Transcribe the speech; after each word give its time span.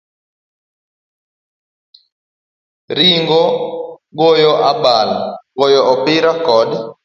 Ringo, 2.97 3.41
goyo 4.17 4.53
abal, 4.71 5.09
goyo 5.59 5.81
opira, 5.93 6.31
kod 6.45 6.69